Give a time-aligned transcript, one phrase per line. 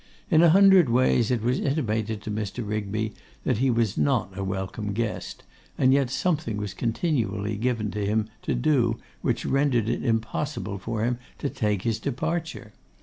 [0.31, 2.67] In a hundred ways it was intimated to Mr.
[2.67, 3.13] Rigby
[3.43, 5.43] that he was not a welcome guest,
[5.77, 11.19] and yet something was continually given him to do which rendered it impossible for him
[11.37, 12.73] to take his departure.